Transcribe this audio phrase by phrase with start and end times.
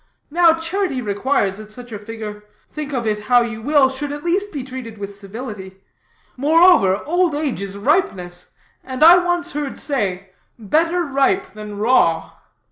[0.31, 4.23] Now charity requires that such a figure think of it how you will should at
[4.23, 5.77] least be treated with civility.
[6.35, 8.49] Moreover, old age is ripeness,
[8.83, 12.31] and I once heard say, 'Better ripe than raw.'"